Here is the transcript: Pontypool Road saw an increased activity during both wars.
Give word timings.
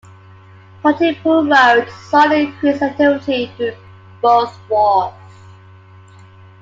Pontypool 0.81 1.45
Road 1.47 1.87
saw 2.09 2.25
an 2.25 2.31
increased 2.31 2.81
activity 2.81 3.51
during 3.55 3.77
both 4.19 4.57
wars. 4.67 5.13